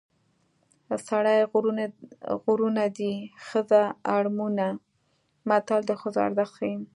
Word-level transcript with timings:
سړي 1.07 1.37
غرونه 2.45 2.83
دي 2.97 3.13
ښځې 3.47 3.83
اړمونه 4.15 4.65
متل 5.49 5.81
د 5.87 5.91
ښځو 6.01 6.19
ارزښت 6.27 6.53
ښيي 6.57 6.75